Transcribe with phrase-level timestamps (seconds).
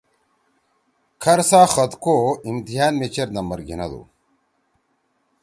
[1.23, 2.15] کھرسا خط کو
[2.49, 4.01] امتحان می چیر نمبر گھیِندُو۔